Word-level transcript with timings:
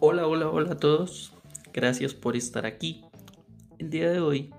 Hola, 0.00 0.28
hola, 0.28 0.48
hola 0.48 0.74
a 0.74 0.76
todos. 0.76 1.32
Gracias 1.72 2.14
por 2.14 2.36
estar 2.36 2.64
aquí. 2.66 3.02
El 3.80 3.90
día 3.90 4.08
de 4.08 4.20
hoy 4.20 4.54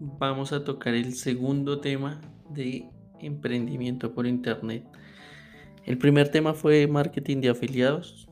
vamos 0.00 0.52
a 0.52 0.64
tocar 0.64 0.94
el 0.94 1.14
segundo 1.14 1.78
tema 1.80 2.20
de 2.50 2.90
emprendimiento 3.20 4.12
por 4.14 4.26
internet. 4.26 4.84
El 5.84 5.96
primer 5.96 6.28
tema 6.28 6.54
fue 6.54 6.88
marketing 6.88 7.40
de 7.40 7.50
afiliados. 7.50 8.28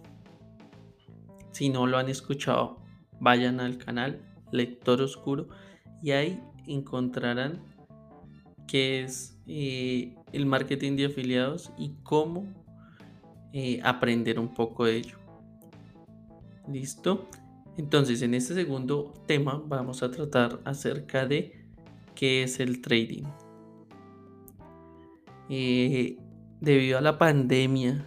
Si 1.52 1.68
no 1.68 1.86
lo 1.86 1.98
han 1.98 2.08
escuchado, 2.08 2.82
vayan 3.20 3.60
al 3.60 3.78
canal 3.78 4.20
Lector 4.50 5.00
Oscuro 5.00 5.46
y 6.02 6.10
ahí 6.10 6.42
encontrarán 6.66 7.62
qué 8.66 9.04
es 9.04 9.40
eh, 9.46 10.16
el 10.32 10.46
marketing 10.46 10.96
de 10.96 11.06
afiliados 11.06 11.70
y 11.78 11.92
cómo 12.02 12.52
eh, 13.52 13.80
aprender 13.84 14.40
un 14.40 14.52
poco 14.54 14.86
de 14.86 14.96
ello. 14.96 15.19
¿Listo? 16.70 17.28
Entonces, 17.76 18.22
en 18.22 18.34
este 18.34 18.54
segundo 18.54 19.12
tema 19.26 19.62
vamos 19.66 20.02
a 20.02 20.10
tratar 20.10 20.60
acerca 20.64 21.26
de 21.26 21.66
qué 22.14 22.42
es 22.44 22.60
el 22.60 22.80
trading. 22.80 23.24
Eh, 25.48 26.16
debido 26.60 26.98
a 26.98 27.00
la 27.00 27.18
pandemia, 27.18 28.06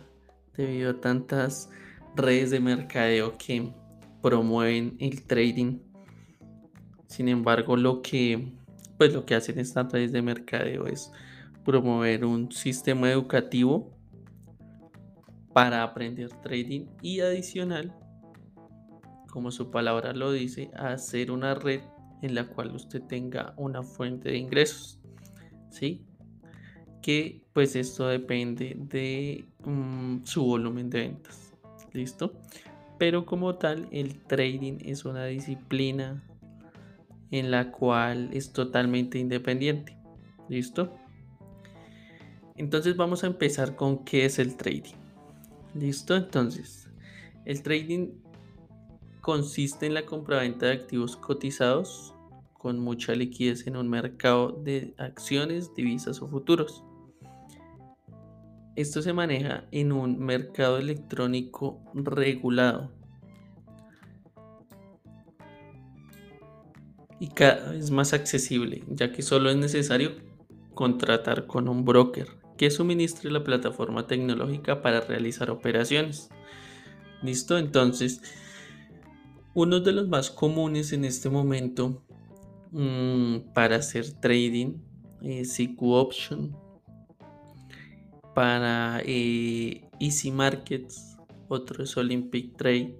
debido 0.55 0.91
a 0.91 1.01
tantas 1.01 1.69
redes 2.15 2.51
de 2.51 2.59
mercadeo 2.59 3.37
que 3.37 3.73
promueven 4.21 4.95
el 4.99 5.23
trading, 5.23 5.79
sin 7.07 7.27
embargo, 7.27 7.75
lo 7.75 8.01
que, 8.01 8.53
pues 8.97 9.13
lo 9.13 9.25
que 9.25 9.35
hacen 9.35 9.59
estas 9.59 9.91
redes 9.91 10.11
de 10.11 10.21
mercadeo 10.21 10.87
es 10.87 11.11
promover 11.65 12.23
un 12.23 12.51
sistema 12.51 13.11
educativo 13.11 13.91
para 15.53 15.83
aprender 15.83 16.29
trading 16.41 16.87
y 17.01 17.19
adicional, 17.19 17.93
como 19.33 19.49
su 19.49 19.71
palabra 19.71 20.13
lo 20.13 20.31
dice, 20.31 20.69
hacer 20.75 21.31
una 21.31 21.55
red 21.55 21.81
en 22.21 22.35
la 22.35 22.45
cual 22.45 22.75
usted 22.75 23.01
tenga 23.01 23.55
una 23.57 23.81
fuente 23.81 24.29
de 24.29 24.37
ingresos. 24.37 24.99
¿Sí? 25.71 26.05
Que 27.01 27.41
pues 27.51 27.75
esto 27.75 28.07
depende 28.07 28.77
de 28.77 29.43
mm, 29.65 30.23
su 30.23 30.45
volumen 30.45 30.91
de 30.91 30.99
ventas. 30.99 31.51
¿Listo? 31.93 32.39
Pero 32.99 33.25
como 33.25 33.55
tal, 33.55 33.87
el 33.89 34.19
trading 34.21 34.77
es 34.85 35.03
una 35.03 35.25
disciplina 35.25 36.23
en 37.31 37.49
la 37.49 37.71
cual 37.71 38.29
es 38.33 38.53
totalmente 38.53 39.17
independiente. 39.17 39.97
¿Listo? 40.47 40.93
Entonces 42.55 42.95
vamos 42.95 43.23
a 43.23 43.27
empezar 43.27 43.75
con 43.75 44.05
qué 44.05 44.25
es 44.25 44.37
el 44.37 44.55
trading. 44.57 44.93
¿Listo? 45.73 46.15
Entonces, 46.15 46.87
el 47.45 47.63
trading 47.63 48.22
consiste 49.23 49.85
en 49.85 49.93
la 49.93 50.05
compraventa 50.05 50.65
de 50.65 50.73
activos 50.73 51.15
cotizados 51.15 52.13
con 52.51 52.77
mucha 52.79 53.15
liquidez 53.15 53.65
en 53.67 53.77
un 53.77 53.89
mercado 53.89 54.51
de 54.51 54.93
acciones, 54.97 55.73
divisas 55.73 56.21
o 56.21 56.27
futuros. 56.27 56.83
Esto 58.75 59.01
se 59.01 59.13
maneja 59.13 59.63
en 59.71 59.93
un 59.93 60.19
mercado 60.19 60.77
electrónico 60.77 61.81
regulado. 61.93 62.91
Y 67.17 67.29
cada 67.29 67.71
vez 67.71 67.91
más 67.91 68.11
accesible, 68.11 68.83
ya 68.89 69.13
que 69.13 69.21
solo 69.21 69.49
es 69.49 69.55
necesario 69.55 70.17
contratar 70.73 71.47
con 71.47 71.69
un 71.69 71.85
broker 71.85 72.27
que 72.57 72.69
suministre 72.69 73.31
la 73.31 73.45
plataforma 73.45 74.05
tecnológica 74.05 74.81
para 74.81 74.99
realizar 74.99 75.49
operaciones. 75.49 76.29
¿Listo? 77.21 77.57
Entonces, 77.57 78.21
uno 79.53 79.79
de 79.79 79.91
los 79.91 80.07
más 80.07 80.29
comunes 80.29 80.93
en 80.93 81.05
este 81.05 81.29
momento 81.29 82.03
mm, 82.71 83.53
para 83.53 83.77
hacer 83.77 84.11
trading 84.13 84.77
es 85.21 85.59
IQ 85.59 85.81
Option. 85.83 86.55
Para 88.33 89.01
eh, 89.05 89.89
Easy 89.99 90.31
Markets, 90.31 91.17
otro 91.47 91.83
es 91.83 91.95
Olympic 91.97 92.57
Trade, 92.57 92.97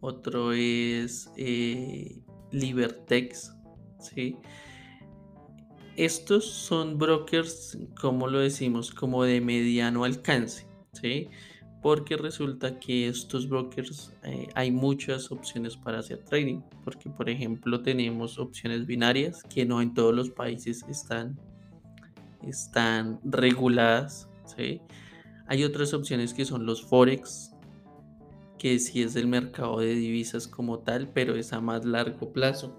otro 0.00 0.52
es 0.52 1.30
eh, 1.36 2.20
Libertex. 2.50 3.54
¿sí? 4.00 4.36
Estos 5.96 6.46
son 6.46 6.98
brokers, 6.98 7.78
como 8.00 8.26
lo 8.26 8.40
decimos, 8.40 8.90
como 8.90 9.22
de 9.22 9.40
mediano 9.40 10.02
alcance, 10.02 10.66
¿sí? 10.92 11.28
Porque 11.86 12.16
resulta 12.16 12.80
que 12.80 13.06
estos 13.06 13.48
brokers 13.48 14.12
eh, 14.24 14.48
hay 14.56 14.72
muchas 14.72 15.30
opciones 15.30 15.76
para 15.76 16.00
hacer 16.00 16.18
trading, 16.24 16.60
porque 16.82 17.08
por 17.08 17.30
ejemplo 17.30 17.80
tenemos 17.80 18.40
opciones 18.40 18.86
binarias 18.86 19.44
que 19.44 19.64
no 19.64 19.80
en 19.80 19.94
todos 19.94 20.12
los 20.12 20.30
países 20.30 20.84
están, 20.88 21.38
están 22.42 23.20
reguladas, 23.22 24.28
¿sí? 24.46 24.80
Hay 25.46 25.62
otras 25.62 25.94
opciones 25.94 26.34
que 26.34 26.44
son 26.44 26.66
los 26.66 26.82
forex, 26.82 27.52
que 28.58 28.80
sí 28.80 29.02
es 29.02 29.14
el 29.14 29.28
mercado 29.28 29.78
de 29.78 29.94
divisas 29.94 30.48
como 30.48 30.80
tal, 30.80 31.12
pero 31.12 31.36
es 31.36 31.52
a 31.52 31.60
más 31.60 31.84
largo 31.84 32.32
plazo 32.32 32.76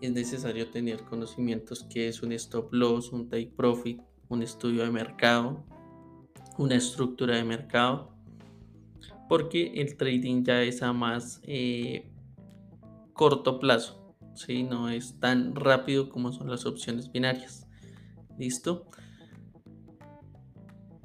es 0.00 0.10
necesario 0.10 0.70
tener 0.70 1.04
conocimientos 1.04 1.84
que 1.84 2.08
es 2.08 2.22
un 2.22 2.32
stop 2.32 2.72
loss, 2.72 3.12
un 3.12 3.28
take 3.28 3.52
profit, 3.54 4.00
un 4.30 4.42
estudio 4.42 4.84
de 4.84 4.90
mercado, 4.90 5.66
una 6.56 6.76
estructura 6.76 7.36
de 7.36 7.44
mercado, 7.44 8.11
porque 9.32 9.72
el 9.76 9.96
trading 9.96 10.44
ya 10.44 10.62
es 10.62 10.82
a 10.82 10.92
más 10.92 11.40
eh, 11.44 12.12
corto 13.14 13.58
plazo, 13.58 14.14
¿sí? 14.34 14.62
no 14.62 14.90
es 14.90 15.18
tan 15.20 15.54
rápido 15.54 16.10
como 16.10 16.32
son 16.32 16.50
las 16.50 16.66
opciones 16.66 17.10
binarias. 17.10 17.66
¿Listo? 18.38 18.90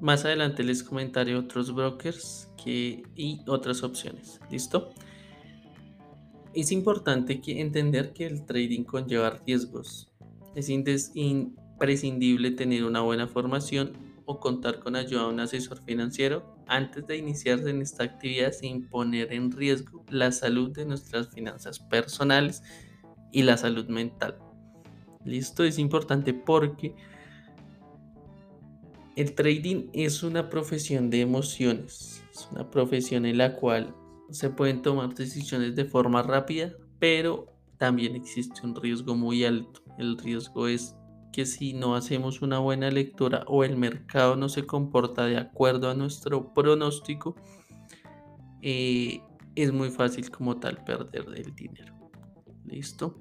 Más 0.02 0.26
adelante 0.26 0.66
les 0.66 0.84
comentaré 0.84 1.38
otros 1.38 1.74
brokers 1.74 2.52
que, 2.62 3.04
y 3.16 3.40
otras 3.48 3.82
opciones. 3.82 4.42
¿Listo? 4.52 4.90
Es 6.54 6.74
importante 6.74 7.40
que 7.40 7.62
entender 7.62 8.12
que 8.12 8.26
el 8.26 8.46
trading 8.46 8.84
conlleva 8.84 9.42
riesgos. 9.46 10.12
Es 10.54 10.68
imprescindible 10.68 12.52
tener 12.52 12.84
una 12.84 13.00
buena 13.00 13.30
formación 13.30 13.94
o 14.28 14.40
contar 14.40 14.80
con 14.80 14.96
ayuda 14.96 15.24
de 15.24 15.30
un 15.30 15.40
asesor 15.40 15.82
financiero 15.84 16.54
antes 16.68 17.08
de 17.08 17.18
iniciarse 17.18 17.70
en 17.70 17.82
esta 17.82 18.04
actividad 18.04 18.52
sin 18.52 18.88
poner 18.88 19.32
en 19.32 19.52
riesgo 19.52 20.04
la 20.10 20.32
salud 20.34 20.70
de 20.72 20.86
nuestras 20.86 21.30
finanzas 21.30 21.80
personales 21.80 22.62
y 23.32 23.44
la 23.44 23.56
salud 23.56 23.88
mental. 23.88 24.38
Listo, 25.24 25.64
es 25.64 25.80
importante 25.80 26.34
porque 26.34 26.94
el 29.16 29.34
trading 29.34 29.90
es 29.94 30.22
una 30.24 30.50
profesión 30.50 31.10
de 31.10 31.22
emociones, 31.22 32.22
es 32.30 32.50
una 32.52 32.70
profesión 32.70 33.26
en 33.26 33.38
la 33.38 33.56
cual 33.56 33.96
se 34.30 34.50
pueden 34.50 34.82
tomar 34.82 35.16
decisiones 35.16 35.74
de 35.74 35.86
forma 35.86 36.22
rápida, 36.22 36.74
pero 37.00 37.48
también 37.78 38.16
existe 38.18 38.60
un 38.66 38.76
riesgo 38.76 39.16
muy 39.16 39.46
alto. 39.46 39.82
El 39.98 40.18
riesgo 40.18 40.68
es 40.68 40.98
que 41.38 41.46
si 41.46 41.74
no 41.74 41.96
hacemos 41.96 42.42
una 42.42 42.58
buena 42.58 42.90
lectura 42.90 43.44
o 43.46 43.64
el 43.64 43.78
mercado 43.78 44.36
no 44.36 44.50
se 44.50 44.66
comporta 44.66 45.28
de 45.28 45.38
acuerdo 45.38 45.88
a 45.88 45.94
nuestro 45.94 46.52
pronóstico, 46.52 47.36
eh, 48.64 49.22
es 49.54 49.72
muy 49.72 49.92
fácil 49.92 50.32
como 50.32 50.58
tal 50.58 50.84
perder 50.84 51.28
el 51.36 51.54
dinero. 51.54 51.94
¿Listo? 52.66 53.20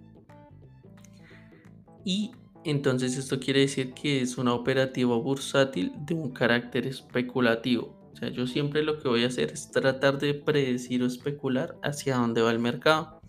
Y 2.07 2.31
entonces 2.65 3.19
esto 3.19 3.39
quiere 3.39 3.61
decir 3.61 3.93
que 3.93 4.23
es 4.23 4.39
una 4.39 4.55
operativa 4.55 5.15
bursátil 5.19 5.93
de 6.07 6.15
un 6.15 6.31
carácter 6.31 6.87
especulativo. 6.87 8.11
O 8.15 8.17
sea, 8.17 8.31
yo 8.31 8.47
siempre 8.47 8.83
lo 8.83 8.99
que 8.99 9.09
voy 9.09 9.25
a 9.25 9.27
hacer 9.27 9.53
es 9.53 9.71
tratar 9.71 10.19
de 10.19 10.33
predecir 10.33 11.03
o 11.03 11.07
especular 11.07 11.77
hacia 11.83 12.17
dónde 12.17 12.41
va 12.41 12.51
el 12.51 12.61
mercado. 12.61 13.21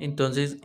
Entonces, 0.00 0.58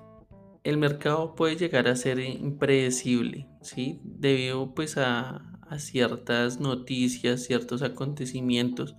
el 0.63 0.77
mercado 0.77 1.35
puede 1.35 1.55
llegar 1.55 1.87
a 1.87 1.95
ser 1.95 2.19
impredecible, 2.19 3.47
¿sí? 3.61 3.99
Debido 4.03 4.73
pues 4.73 4.97
a, 4.97 5.47
ciertas 5.77 6.59
noticias, 6.59 7.43
ciertos 7.45 7.81
acontecimientos 7.81 8.93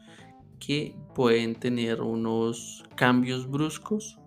que 0.58 0.96
pueden 1.14 1.54
tener 1.54 2.00
unos 2.00 2.82
cambios 2.94 3.50
bruscos 3.50 4.18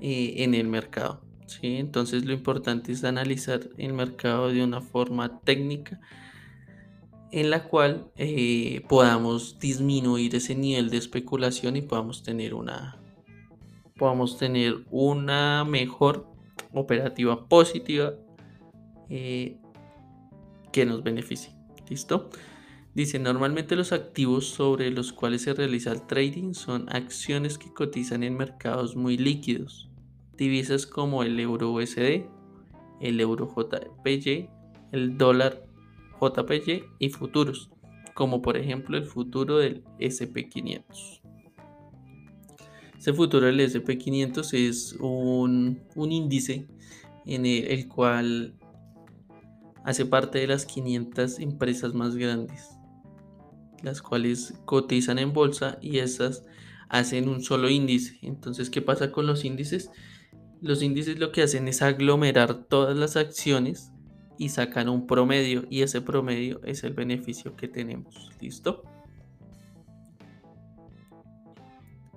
eh, 0.00 0.34
en 0.44 0.54
el 0.54 0.68
mercado. 0.68 1.24
¿sí? 1.46 1.78
Entonces 1.78 2.24
lo 2.26 2.32
importante 2.32 2.92
es 2.92 3.02
analizar 3.02 3.70
el 3.76 3.92
mercado 3.92 4.50
de 4.50 4.62
una 4.62 4.80
forma 4.80 5.40
técnica 5.40 6.00
en 7.32 7.50
la 7.50 7.64
cual 7.64 8.12
eh, 8.14 8.84
podamos 8.88 9.58
disminuir 9.58 10.36
ese 10.36 10.54
nivel 10.54 10.90
de 10.90 10.98
especulación 10.98 11.74
y 11.74 11.82
podamos 11.82 12.22
tener 12.22 12.54
una 12.54 13.00
podamos 13.96 14.38
tener 14.38 14.84
una 14.90 15.64
mejor 15.64 16.33
operativa 16.74 17.48
positiva 17.48 18.14
eh, 19.08 19.58
que 20.72 20.86
nos 20.86 21.02
beneficie 21.02 21.54
listo 21.88 22.30
Dice, 22.94 23.18
normalmente 23.18 23.74
los 23.74 23.92
activos 23.92 24.46
sobre 24.46 24.92
los 24.92 25.12
cuales 25.12 25.42
se 25.42 25.52
realiza 25.52 25.90
el 25.90 26.06
trading 26.06 26.54
son 26.54 26.88
acciones 26.94 27.58
que 27.58 27.74
cotizan 27.74 28.22
en 28.22 28.36
mercados 28.36 28.94
muy 28.94 29.16
líquidos. 29.16 29.90
Divisas 30.36 30.86
como 30.86 31.24
el 31.24 31.40
euro 31.40 31.72
USD, 31.72 32.26
el 33.00 33.20
euro 33.20 33.52
JPY, 33.52 34.48
el 34.92 35.18
dólar 35.18 35.66
JPY 36.20 36.84
y 37.00 37.08
futuros, 37.08 37.68
como 38.14 38.42
por 38.42 38.56
ejemplo 38.56 38.96
el 38.96 39.06
futuro 39.06 39.58
del 39.58 39.82
SP500. 39.98 41.23
Este 43.04 43.12
futuro 43.12 43.44
del 43.44 43.60
SP500 43.60 44.54
es 44.54 44.96
un, 44.98 45.78
índice 45.94 46.66
en 47.26 47.44
el 47.44 47.86
cual 47.86 48.54
hace 49.84 50.06
parte 50.06 50.38
de 50.38 50.46
las 50.46 50.64
500 50.64 51.38
empresas 51.40 51.92
más 51.92 52.16
grandes 52.16 52.70
las 53.82 54.00
cuales 54.00 54.54
cotizan 54.64 55.18
en 55.18 55.34
bolsa 55.34 55.76
y 55.82 55.98
esas 55.98 56.44
hacen 56.88 57.28
un 57.28 57.42
solo 57.42 57.68
índice. 57.68 58.18
Entonces, 58.22 58.70
¿qué 58.70 58.80
pasa 58.80 59.12
con 59.12 59.26
los 59.26 59.44
índices? 59.44 59.90
Los 60.62 60.82
índices 60.82 61.18
lo 61.18 61.30
que 61.30 61.42
hacen 61.42 61.68
es 61.68 61.82
aglomerar 61.82 62.64
todas 62.64 62.96
las 62.96 63.16
acciones 63.16 63.92
y 64.38 64.48
sacan 64.48 64.88
un 64.88 65.06
promedio 65.06 65.66
y 65.68 65.82
ese 65.82 66.00
promedio 66.00 66.62
es 66.64 66.84
el 66.84 66.94
beneficio 66.94 67.54
que 67.54 67.68
tenemos. 67.68 68.30
¿Listo? 68.40 68.93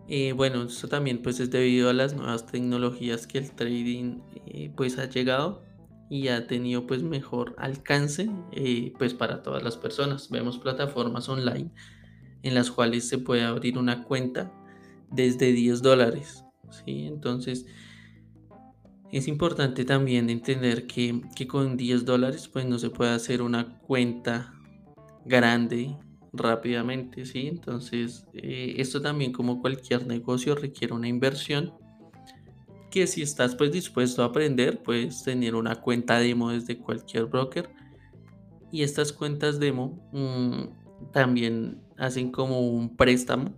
Eh, 0.09 0.31
bueno, 0.31 0.63
esto 0.63 0.87
también 0.87 1.21
pues 1.21 1.39
es 1.39 1.51
debido 1.51 1.89
a 1.89 1.93
las 1.93 2.13
nuevas 2.13 2.45
tecnologías 2.45 3.27
que 3.27 3.39
el 3.39 3.51
trading 3.51 4.21
eh, 4.45 4.71
pues 4.75 4.97
ha 4.99 5.09
llegado 5.09 5.63
y 6.09 6.29
ha 6.29 6.47
tenido 6.47 6.87
pues 6.87 7.03
mejor 7.03 7.53
alcance 7.57 8.29
eh, 8.53 8.93
pues 8.97 9.13
para 9.13 9.43
todas 9.43 9.63
las 9.63 9.75
personas. 9.75 10.29
Vemos 10.29 10.59
plataformas 10.59 11.27
online 11.27 11.71
en 12.43 12.53
las 12.53 12.71
cuales 12.71 13.07
se 13.09 13.17
puede 13.17 13.43
abrir 13.43 13.77
una 13.77 14.03
cuenta 14.03 14.51
desde 15.11 15.51
10 15.51 15.81
dólares. 15.81 16.45
¿sí? 16.69 17.05
Entonces 17.05 17.65
es 19.11 19.27
importante 19.27 19.83
también 19.83 20.29
entender 20.29 20.87
que, 20.87 21.21
con 21.47 21.75
10 21.75 22.05
dólares 22.05 22.47
pues 22.47 22.65
no 22.65 22.79
se 22.79 22.89
puede 22.89 23.11
hacer 23.11 23.41
una 23.41 23.79
cuenta 23.79 24.53
grande 25.25 25.97
rápidamente. 26.37 27.25
¿sí? 27.25 27.47
Entonces 27.47 28.27
eh, 28.33 28.75
esto 28.77 29.01
también 29.01 29.31
como 29.31 29.61
cualquier 29.61 30.05
negocio 30.07 30.55
requiere 30.55 30.93
una 30.93 31.07
inversión 31.07 31.73
que 32.89 33.07
si 33.07 33.21
estás 33.21 33.55
pues 33.55 33.71
dispuesto 33.71 34.23
a 34.23 34.27
aprender, 34.27 34.81
puedes 34.81 35.23
tener 35.23 35.55
una 35.55 35.75
cuenta 35.75 36.19
demo 36.19 36.51
desde 36.51 36.77
cualquier 36.77 37.25
broker. 37.25 37.69
Y 38.71 38.83
estas 38.83 39.11
cuentas 39.13 39.59
demo 39.59 40.09
mm, 40.11 41.11
también 41.11 41.81
hacen 41.97 42.31
como 42.31 42.61
un 42.61 42.95
préstamo 42.95 43.53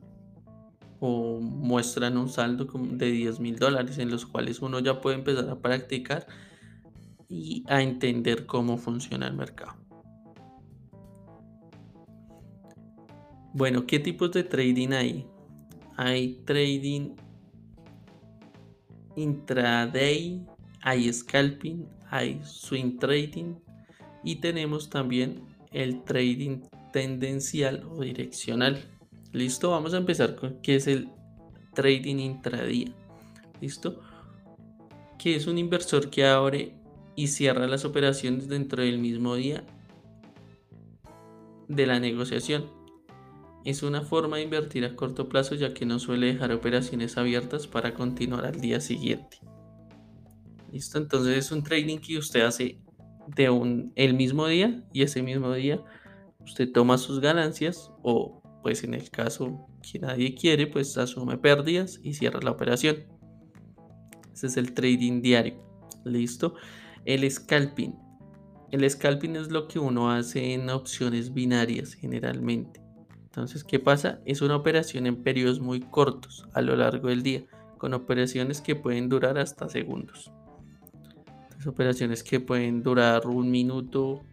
o 1.00 1.40
muestran 1.40 2.18
un 2.18 2.30
saldo 2.30 2.66
de 2.66 3.12
10 3.12 3.40
mil 3.40 3.58
dólares 3.58 3.98
en 3.98 4.10
los 4.10 4.26
cuales 4.26 4.62
uno 4.62 4.80
ya 4.80 5.00
puede 5.00 5.18
empezar 5.18 5.50
a 5.50 5.60
practicar 5.60 6.28
y 7.30 7.64
a 7.68 7.81
entender 7.81 8.46
cómo 8.46 8.78
funciona 8.78 9.28
el 9.28 9.36
mercado. 9.36 9.79
Bueno, 13.54 13.88
¿qué 13.88 14.00
tipos 14.00 14.31
de 14.31 14.44
trading 14.44 14.90
hay? 14.92 15.25
Hay 15.98 16.42
trading 16.46 17.16
intraday, 19.16 20.46
hay 20.81 21.12
scalping, 21.12 21.88
hay 22.10 22.40
swing 22.44 22.98
trading 23.00 23.56
y 24.24 24.36
tenemos 24.36 24.90
también 24.90 25.42
el 25.72 26.04
trading 26.04 26.62
tendencial 26.94 27.84
o 27.92 28.01
direccional. 28.01 28.84
Listo, 29.31 29.72
vamos 29.72 29.94
a 29.94 29.98
empezar 29.98 30.36
con 30.36 30.62
qué 30.62 30.75
es 30.75 30.88
el 30.88 31.10
trading 31.74 32.18
intradía. 32.18 32.94
Listo, 33.62 34.00
que 35.18 35.36
es 35.36 35.48
un 35.48 35.57
inversor 35.57 36.10
que 36.10 36.25
abre 36.25 36.75
y 37.16 37.28
cierra 37.28 37.68
las 37.68 37.84
operaciones 37.84 38.48
dentro 38.48 38.84
del 38.84 39.00
mismo 39.00 39.36
día 39.36 39.63
de 41.68 41.86
la 41.86 42.00
negociación. 42.00 42.79
Es 43.65 43.83
una 43.83 44.01
forma 44.01 44.38
de 44.38 44.44
invertir 44.44 44.85
a 44.85 44.95
corto 44.95 45.27
plazo 45.27 45.56
ya 45.56 45.73
que 45.73 45.85
no 45.85 46.00
suele 46.00 46.27
dejar 46.27 46.51
operaciones 46.51 47.17
abiertas 47.17 47.67
para 47.67 47.94
continuar 47.94 48.45
al 48.45 48.61
día 48.61 48.79
siguiente. 48.79 49.39
¿Listo? 50.71 50.97
Entonces 50.97 51.38
es 51.38 51.51
un 51.51 51.63
trading 51.63 51.97
que 51.97 52.17
usted 52.17 52.41
hace 52.41 52.81
de 53.35 53.50
un, 53.50 53.91
el 53.95 54.13
mismo 54.13 54.47
día 54.47 54.83
y 54.94 55.03
ese 55.03 55.21
mismo 55.21 55.53
día 55.53 55.83
usted 56.39 56.71
toma 56.71 56.97
sus 56.97 57.19
ganancias 57.19 57.91
o 58.01 58.41
pues 58.63 58.83
en 58.83 58.94
el 58.94 59.09
caso 59.09 59.67
que 59.81 60.00
nadie 60.00 60.35
quiere 60.35 60.67
pues 60.67 60.97
asume 60.97 61.38
pérdidas 61.38 62.00
y 62.03 62.13
cierra 62.13 62.39
la 62.41 62.51
operación. 62.51 62.97
Ese 64.33 64.47
es 64.47 64.57
el 64.57 64.73
trading 64.73 65.21
diario. 65.21 65.61
¿Listo? 66.06 66.56
El 67.06 67.29
scalping. 67.29 67.95
El 68.71 68.89
scalping 68.89 69.35
es 69.35 69.50
lo 69.50 69.67
que 69.67 69.79
uno 69.79 70.11
hace 70.11 70.53
en 70.53 70.69
opciones 70.69 71.33
binarias 71.33 71.94
generalmente. 71.94 72.81
Entonces, 73.30 73.64
¿qué 73.64 73.80
pasa? 73.80 74.20
Es 74.26 74.42
una 74.42 74.56
operación 74.56 75.06
en 75.06 75.22
periodos 75.22 75.60
muy 75.60 75.81
cortos 75.81 76.48
a 76.54 76.62
lo 76.62 76.76
largo 76.76 77.10
del 77.10 77.22
día, 77.22 77.44
con 77.78 77.94
operaciones 77.94 78.60
que 78.60 78.76
pueden 78.76 79.08
durar 79.08 79.38
hasta 79.38 79.70
segundos. 79.70 80.31
Entonces, 81.44 81.68
operaciones 81.68 82.24
que 82.24 82.40
pueden 82.40 82.81
durar 82.81 83.28
un 83.28 83.52
minuto, 83.52 84.24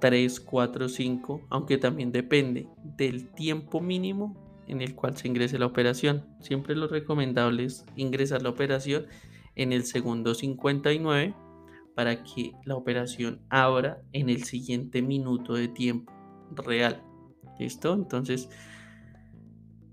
3, 0.00 0.40
4, 0.40 0.88
5, 0.88 1.46
aunque 1.50 1.78
también 1.78 2.10
depende 2.10 2.66
del 2.96 3.28
tiempo 3.28 3.80
mínimo 3.80 4.36
en 4.66 4.80
el 4.80 4.96
cual 4.96 5.16
se 5.16 5.28
ingrese 5.28 5.60
la 5.60 5.66
operación. 5.66 6.26
Siempre 6.40 6.74
lo 6.74 6.88
recomendable 6.88 7.64
es 7.64 7.86
ingresar 7.94 8.42
la 8.42 8.48
operación 8.48 9.06
en 9.54 9.72
el 9.72 9.84
segundo 9.84 10.34
59 10.34 11.34
para 11.94 12.24
que 12.24 12.52
la 12.64 12.74
operación 12.74 13.40
abra 13.48 14.02
en 14.12 14.30
el 14.30 14.42
siguiente 14.42 15.00
minuto 15.00 15.54
de 15.54 15.68
tiempo 15.68 16.12
real. 16.50 17.11
¿Listo? 17.62 17.94
Entonces, 17.94 18.48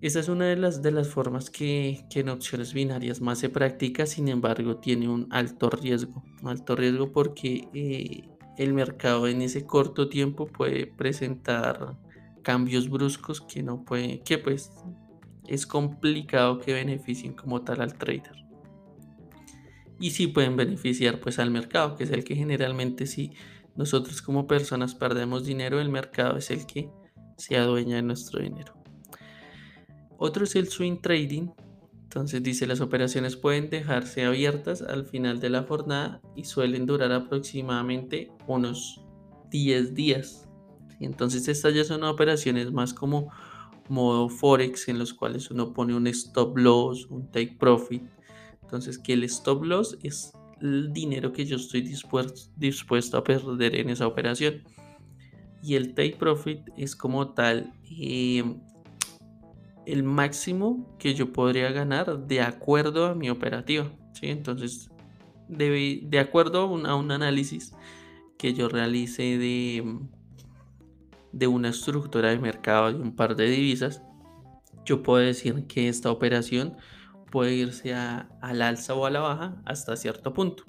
esa 0.02 0.20
es 0.20 0.28
una 0.28 0.46
de 0.46 0.56
las, 0.56 0.82
de 0.82 0.92
las 0.92 1.08
formas 1.08 1.52
que, 1.52 2.04
en 2.16 2.30
opciones 2.30 2.74
binarias 2.74 3.22
más 3.22 3.38
se 3.38 3.50
practica, 3.50 4.08
sin 4.08 4.28
embargo, 4.28 4.78
tiene 4.78 5.08
un 5.08 5.28
alto 5.30 5.70
riesgo. 5.70 6.24
Un 6.42 6.50
alto 6.50 6.76
riesgo 6.76 7.12
porque 7.12 7.68
eh, 7.76 8.28
el 8.58 8.74
mercado 8.74 9.28
en 9.28 9.44
ese 9.44 9.68
corto 9.68 10.10
tiempo 10.10 10.48
puede 10.48 10.88
presentar 10.88 11.96
cambios 12.42 12.90
bruscos 12.90 13.40
que 13.40 13.62
no 13.62 13.86
puede, 13.86 14.22
que 14.22 14.40
pues 14.40 14.72
es 15.48 15.68
complicado 15.68 16.58
que 16.58 16.74
beneficien 16.74 17.34
como 17.34 17.62
tal 17.62 17.82
al 17.82 18.00
trader. 18.00 18.48
Y 20.00 20.10
sí 20.10 20.26
pueden 20.26 20.56
beneficiar 20.56 21.20
pues 21.20 21.38
al 21.38 21.52
mercado, 21.52 21.96
que 21.96 22.06
es 22.06 22.10
el 22.10 22.24
que 22.24 22.36
generalmente 22.36 23.06
si 23.06 23.34
nosotros 23.76 24.24
como 24.24 24.48
personas 24.48 24.96
perdemos 24.96 25.46
dinero, 25.46 25.80
el 25.80 25.90
mercado 25.90 26.38
es 26.38 26.50
el 26.50 26.66
que 26.66 26.90
se 27.40 27.58
adueña 27.58 27.96
de 27.96 28.04
nuestro 28.04 28.42
dinero. 28.42 28.74
Otro 30.18 30.44
es 30.44 30.56
el 30.56 30.68
swing 30.68 30.98
trading. 31.02 31.50
Entonces 32.04 32.44
dice 32.44 32.68
las 32.68 32.82
operaciones 32.82 33.38
pueden 33.38 33.70
dejarse 33.70 34.26
abiertas 34.26 34.82
al 34.82 35.06
final 35.06 35.40
de 35.40 35.50
la 35.50 35.64
jornada 35.64 36.22
y 36.36 36.44
suelen 36.44 36.86
durar 36.86 37.12
aproximadamente 37.12 38.32
unos 38.48 39.06
10 39.52 39.94
días. 39.94 40.48
Entonces 41.00 41.48
estas 41.48 41.74
ya 41.74 41.84
son 41.84 42.04
operaciones 42.04 42.72
más 42.72 42.94
como 42.94 43.32
modo 43.88 44.28
forex 44.28 44.90
en 44.90 45.00
los 45.00 45.14
cuales 45.14 45.50
uno 45.52 45.74
pone 45.74 45.96
un 45.96 46.08
stop 46.08 46.58
loss, 46.58 47.06
un 47.06 47.32
take 47.32 47.56
profit. 47.60 48.04
Entonces 48.64 48.98
que 48.98 49.14
el 49.14 49.24
stop 49.24 49.64
loss 49.64 49.98
es 50.02 50.34
el 50.62 50.92
dinero 50.92 51.32
que 51.32 51.46
yo 51.46 51.56
estoy 51.56 51.82
dispuesto, 51.82 52.52
dispuesto 52.58 53.18
a 53.18 53.24
perder 53.24 53.76
en 53.76 53.90
esa 53.92 54.08
operación 54.08 54.64
y 55.62 55.76
el 55.76 55.94
take 55.94 56.16
profit 56.18 56.62
es 56.78 56.96
como 56.96 57.34
tal 57.34 57.74
eh, 57.90 58.44
el 59.86 60.04
máximo 60.04 60.96
que 61.00 61.14
yo 61.14 61.34
podría 61.34 61.72
ganar 61.72 62.28
de 62.28 62.42
acuerdo 62.42 63.06
a 63.08 63.16
mi 63.16 63.30
operativa. 63.30 63.92
¿sí? 64.14 64.28
Entonces, 64.28 64.90
de, 65.48 66.02
de 66.04 66.20
acuerdo 66.20 66.62
a 66.62 66.96
un, 66.96 67.12
análisis 67.12 67.74
que 68.38 68.54
yo 68.54 68.70
realice 68.70 69.38
de, 69.38 70.00
de 71.32 71.48
una 71.48 71.70
estructura 71.70 72.30
de 72.30 72.40
mercado 72.40 72.94
de 72.94 73.00
un 73.00 73.16
par 73.16 73.36
de 73.36 73.50
divisas, 73.50 74.04
yo 74.86 75.04
puedo 75.04 75.24
decir 75.24 75.66
que 75.68 75.90
esta 75.90 76.12
operación 76.12 76.78
puede 77.32 77.54
irse 77.54 77.94
a, 77.94 78.30
al 78.42 78.62
alza 78.62 78.94
o 78.94 79.06
a 79.06 79.10
la 79.10 79.20
baja 79.20 79.62
hasta 79.66 79.96
cierto 79.96 80.34
punto. 80.34 80.64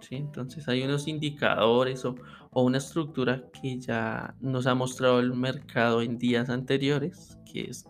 ¿sí? 0.00 0.16
Entonces 0.16 0.68
hay 0.68 0.82
unos 0.82 1.08
indicadores 1.08 2.04
o, 2.04 2.16
o 2.58 2.62
una 2.62 2.78
estructura 2.78 3.44
que 3.60 3.78
ya 3.78 4.34
nos 4.40 4.66
ha 4.66 4.74
mostrado 4.74 5.20
el 5.20 5.34
mercado 5.34 6.00
en 6.00 6.16
días 6.16 6.48
anteriores, 6.48 7.36
que 7.44 7.64
es 7.64 7.84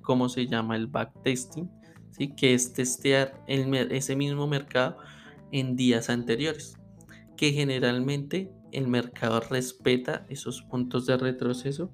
cómo 0.00 0.30
se 0.30 0.46
llama 0.46 0.74
el 0.74 0.86
backtesting, 0.86 1.70
¿sí? 2.12 2.28
que 2.28 2.54
es 2.54 2.72
testear 2.72 3.38
ese 3.46 4.16
mismo 4.16 4.46
mercado 4.46 4.96
en 5.52 5.76
días 5.76 6.08
anteriores, 6.08 6.78
que 7.36 7.52
generalmente 7.52 8.50
el 8.72 8.88
mercado 8.88 9.40
respeta 9.40 10.24
esos 10.30 10.62
puntos 10.62 11.04
de 11.04 11.18
retroceso 11.18 11.92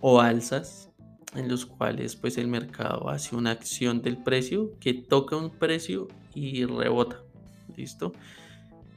o 0.00 0.20
alzas 0.20 0.92
en 1.34 1.48
los 1.48 1.66
cuales 1.66 2.14
pues 2.14 2.38
el 2.38 2.46
mercado 2.46 3.08
hace 3.08 3.34
una 3.34 3.50
acción 3.50 4.00
del 4.00 4.22
precio 4.22 4.78
que 4.78 4.94
toca 4.94 5.34
un 5.34 5.50
precio 5.50 6.06
y 6.36 6.64
rebota. 6.66 7.20
¿Listo? 7.76 8.12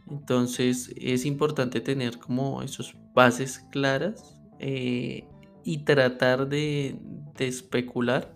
Entonces 0.09 0.93
es 0.97 1.25
importante 1.25 1.81
tener 1.81 2.17
como 2.17 2.61
esos 2.61 2.95
bases 3.13 3.59
claras 3.71 4.39
eh, 4.59 5.25
y 5.63 5.79
tratar 5.79 6.49
de, 6.49 6.97
especular 7.37 8.35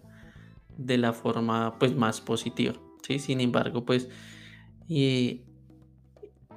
de 0.77 0.97
la 0.97 1.13
forma 1.13 1.77
pues 1.79 1.95
más 1.95 2.21
positiva. 2.21 2.73
¿sí? 3.05 3.19
Sin 3.19 3.41
embargo, 3.41 3.85
pues 3.85 4.07
eh, 4.89 5.43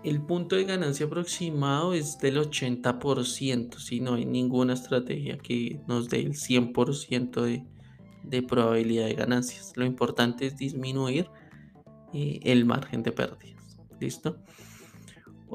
el 0.05 0.23
punto 0.23 0.55
de 0.55 0.65
ganancia 0.65 1.07
aproximado 1.07 1.93
es 1.93 2.19
del 2.19 2.39
80%, 2.39 3.79
si 3.79 4.01
no 4.01 4.15
hay 4.15 4.25
ninguna 4.25 4.75
estrategia 4.75 5.39
que 5.39 5.81
nos 5.89 6.09
dé 6.09 6.21
el 6.21 6.35
100% 6.35 7.43
de, 7.43 7.65
de, 8.23 8.43
probabilidad 8.43 9.07
de 9.07 9.15
ganancias. 9.15 9.73
Lo 9.77 9.85
importante 9.85 10.47
es 10.47 10.57
disminuir 10.57 11.29
eh, 12.13 12.39
el 12.45 12.65
margen 12.65 13.03
de 13.03 13.13
pérdidas. 13.13 13.79
¿Listo? 13.99 14.37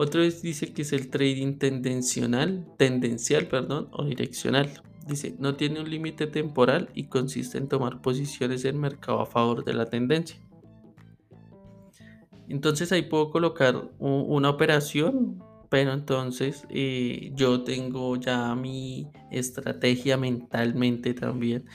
Otro 0.01 0.23
dice 0.23 0.73
que 0.73 0.81
es 0.81 0.93
el 0.93 1.11
trading 1.11 1.59
tendencial, 1.59 2.65
tendencial 2.75 3.45
perdón, 3.45 3.87
o 3.91 4.03
direccional. 4.03 4.81
Dice, 5.07 5.35
no 5.37 5.53
tiene 5.53 5.79
un 5.79 5.91
límite 5.91 6.25
temporal 6.25 6.89
y 6.95 7.03
consiste 7.03 7.59
en 7.59 7.67
tomar 7.67 8.01
posiciones 8.01 8.65
en 8.65 8.79
mercado 8.79 9.21
a 9.21 9.27
favor 9.27 9.63
de 9.63 9.75
la 9.75 9.85
tendencia. 9.85 10.41
Entonces 12.49 12.91
ahí 12.91 13.03
puedo 13.03 13.29
colocar 13.29 13.91
una 13.99 14.49
operación, 14.49 15.43
pero 15.69 15.93
entonces 15.93 16.65
eh, 16.71 17.31
yo 17.35 17.63
tengo 17.63 18.15
ya 18.15 18.55
mi 18.55 19.07
estrategia 19.29 20.17
mentalmente 20.17 21.13
también, 21.13 21.65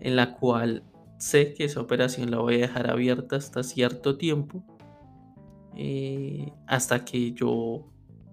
en 0.00 0.16
la 0.16 0.34
cual 0.34 0.82
sé 1.16 1.54
que 1.54 1.64
esa 1.64 1.80
operación 1.80 2.30
la 2.30 2.40
voy 2.40 2.56
a 2.56 2.66
dejar 2.66 2.90
abierta 2.90 3.36
hasta 3.36 3.62
cierto 3.62 4.18
tiempo, 4.18 4.62
eh, 5.76 6.52
hasta 6.66 7.04
que 7.04 7.32
yo 7.32 7.84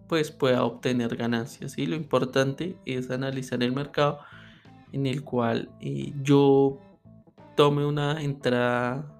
pues 0.07 0.31
pueda 0.31 0.63
obtener 0.63 1.15
ganancias. 1.15 1.77
Y 1.77 1.87
lo 1.87 1.95
importante 1.95 2.77
es 2.85 3.09
analizar 3.09 3.61
el 3.63 3.71
mercado 3.71 4.19
en 4.91 5.05
el 5.07 5.23
cual 5.23 5.69
eh, 5.81 6.13
yo 6.21 6.79
tome 7.55 7.85
una 7.85 8.21
entrada 8.21 9.11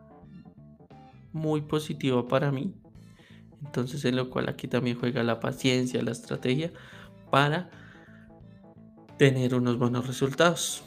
muy 1.34 1.62
positiva 1.62 2.28
para 2.28 2.52
mí. 2.52 2.74
Entonces 3.64 4.06
en 4.06 4.16
lo 4.16 4.30
cual 4.30 4.50
aquí 4.50 4.68
también 4.68 4.98
juega 5.00 5.24
la 5.24 5.40
paciencia, 5.40 6.02
la 6.04 6.12
estrategia 6.12 6.72
para 7.32 7.70
tener 9.18 9.56
unos 9.56 9.78
buenos 9.78 10.08
resultados. 10.08 10.84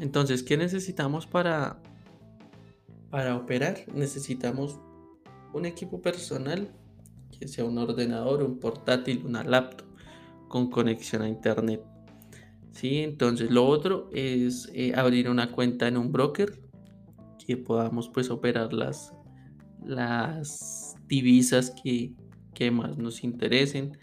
Entonces, 0.00 0.42
¿qué 0.42 0.56
necesitamos 0.56 1.26
para, 1.26 1.78
para 3.10 3.36
operar? 3.36 3.78
Necesitamos 3.94 4.80
un 5.54 5.66
equipo 5.66 6.02
personal 6.02 6.70
que 7.38 7.48
sea 7.48 7.64
un 7.64 7.78
ordenador, 7.78 8.42
un 8.42 8.60
portátil, 8.60 9.22
una 9.24 9.42
laptop 9.42 9.86
con 10.48 10.70
conexión 10.70 11.22
a 11.22 11.28
internet. 11.28 11.82
¿Sí? 12.72 12.98
Entonces 12.98 13.50
lo 13.50 13.66
otro 13.66 14.10
es 14.12 14.68
eh, 14.74 14.92
abrir 14.94 15.30
una 15.30 15.50
cuenta 15.50 15.88
en 15.88 15.96
un 15.96 16.12
broker 16.12 16.60
que 17.46 17.56
podamos 17.56 18.08
pues 18.08 18.30
operar 18.30 18.72
las, 18.72 19.12
las 19.84 20.96
divisas 21.06 21.72
que, 21.82 22.12
que 22.52 22.70
más 22.70 22.98
nos 22.98 23.22
interesen, 23.22 23.96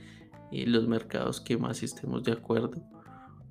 y 0.51 0.65
los 0.65 0.87
mercados 0.87 1.39
que 1.41 1.57
más 1.57 1.81
estemos 1.81 2.23
de 2.23 2.33
acuerdo 2.33 2.83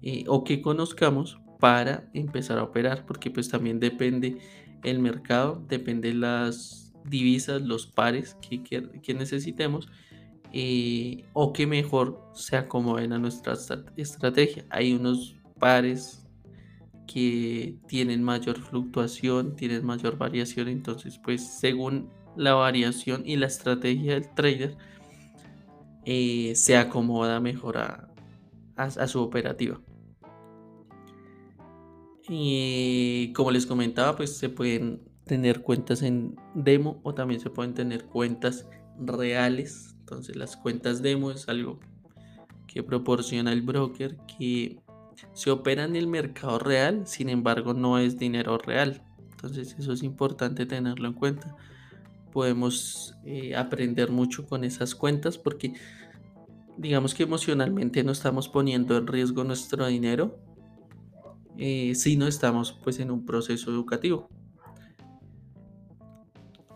eh, 0.03 0.25
o 0.29 0.45
que 0.45 0.61
conozcamos 0.61 1.41
para 1.59 2.09
empezar 2.15 2.59
a 2.59 2.63
operar 2.63 3.07
porque 3.07 3.31
pues 3.31 3.49
también 3.49 3.81
depende 3.81 4.39
el 4.85 4.99
mercado, 4.99 5.65
depende 5.69 6.15
las 6.15 6.90
divisas, 7.05 7.63
los 7.63 7.87
pares 7.87 8.37
que, 8.41 8.63
que, 8.63 9.15
necesitemos 9.15 9.89
eh, 10.53 11.25
o 11.33 11.53
que 11.53 11.67
mejor 11.67 12.21
se 12.35 12.57
acomoden 12.57 13.13
a 13.13 13.19
nuestra 13.19 13.55
estrategia. 13.97 14.65
Hay 14.71 14.93
unos 14.93 15.37
pares 15.59 16.27
que 17.07 17.77
tienen 17.89 18.23
mayor 18.23 18.59
fluctuación, 18.59 19.57
tienen 19.57 19.85
mayor 19.85 20.17
variación, 20.17 20.69
entonces 20.69 21.19
pues 21.19 21.45
según 21.45 22.09
la 22.37 22.55
variación 22.55 23.23
y 23.27 23.37
la 23.37 23.47
estrategia 23.47 24.15
del 24.15 24.33
trader 24.35 24.77
eh, 26.05 26.53
se 26.55 26.77
acomoda 26.77 27.41
mejor 27.41 27.79
a, 27.79 28.09
a 28.77 29.07
su 29.09 29.21
operativa. 29.21 29.81
Y 32.29 33.33
como 33.33 33.51
les 33.51 33.67
comentaba, 33.67 34.17
pues 34.17 34.37
se 34.37 34.49
pueden 34.49 35.10
tener 35.31 35.63
cuentas 35.63 36.03
en 36.03 36.35
demo 36.55 36.99
o 37.05 37.15
también 37.15 37.39
se 37.41 37.51
pueden 37.51 37.73
tener 37.73 38.05
cuentas 38.07 38.67
reales. 38.99 39.95
Entonces 40.01 40.35
las 40.35 40.57
cuentas 40.57 41.03
demo 41.03 41.31
es 41.31 41.49
algo 41.49 41.79
que 42.67 42.83
proporciona 42.83 43.53
el 43.53 43.63
broker 43.63 44.17
que 44.27 44.81
se 45.33 45.53
opera 45.53 45.85
en 45.85 45.95
el 45.95 46.09
mercado 46.09 46.59
real, 46.59 47.07
sin 47.07 47.29
embargo 47.29 47.75
no 47.75 48.01
es 48.01 48.19
dinero 48.19 48.59
real. 48.59 49.05
Entonces 49.31 49.77
eso 49.79 49.93
es 49.93 50.03
importante 50.03 50.67
tenerlo 50.67 51.07
en 51.07 51.15
cuenta. 51.15 51.55
Podemos 52.33 53.15
eh, 53.25 53.55
aprender 53.55 54.11
mucho 54.11 54.47
con 54.47 54.65
esas 54.65 54.97
cuentas 54.97 55.39
porque 55.39 55.75
digamos 56.77 57.15
que 57.15 57.23
emocionalmente 57.23 58.03
no 58.03 58.11
estamos 58.11 58.49
poniendo 58.49 58.97
en 58.97 59.07
riesgo 59.07 59.45
nuestro 59.45 59.87
dinero 59.87 60.41
eh, 61.57 61.95
si 61.95 62.17
no 62.17 62.27
estamos 62.27 62.73
pues 62.83 62.99
en 62.99 63.13
un 63.13 63.25
proceso 63.25 63.71
educativo. 63.71 64.29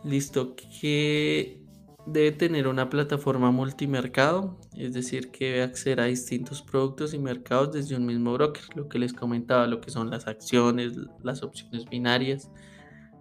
Listo, 0.04 0.54
que 0.54 1.64
debe 2.06 2.32
tener 2.32 2.68
una 2.68 2.90
plataforma 2.90 3.50
multimercado, 3.50 4.58
es 4.76 4.92
decir, 4.92 5.30
que 5.30 5.46
debe 5.46 5.62
acceder 5.62 6.00
a 6.00 6.04
distintos 6.04 6.60
productos 6.60 7.14
y 7.14 7.18
mercados 7.18 7.72
desde 7.72 7.96
un 7.96 8.04
mismo 8.04 8.34
broker, 8.34 8.64
lo 8.74 8.88
que 8.88 8.98
les 8.98 9.14
comentaba, 9.14 9.66
lo 9.66 9.80
que 9.80 9.90
son 9.90 10.10
las 10.10 10.26
acciones, 10.26 10.92
las 11.22 11.42
opciones 11.42 11.88
binarias, 11.88 12.50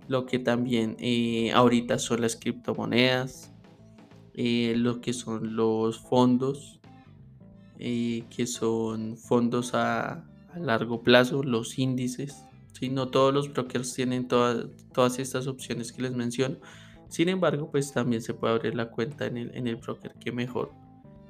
lo 0.08 0.26
que 0.26 0.40
también 0.40 0.98
eh, 1.00 1.52
ahorita 1.54 1.98
son 2.00 2.22
las 2.22 2.36
criptomonedas, 2.36 3.54
eh, 4.34 4.74
lo 4.76 5.00
que 5.00 5.14
son 5.14 5.56
los 5.56 6.00
fondos, 6.00 6.82
eh, 7.80 8.26
que 8.30 8.46
son 8.46 9.16
fondos 9.16 9.74
a 9.74 10.26
largo 10.58 11.02
plazo, 11.02 11.44
los 11.44 11.80
índices, 11.80 12.46
no 12.90 13.10
todos 13.10 13.34
los 13.34 13.52
brokers 13.52 13.94
tienen 13.94 14.28
todas 14.28 15.20
estas 15.20 15.48
opciones 15.48 15.92
que 15.92 16.02
les 16.02 16.14
menciono. 16.14 16.58
Sin 17.10 17.30
embargo, 17.30 17.70
pues 17.70 17.92
también 17.92 18.22
se 18.22 18.34
puede 18.34 18.54
abrir 18.54 18.76
la 18.76 18.90
cuenta 18.90 19.26
en 19.26 19.38
el, 19.38 19.56
en 19.56 19.68
el 19.68 19.76
broker 19.76 20.16
que 20.20 20.32
mejor 20.32 20.72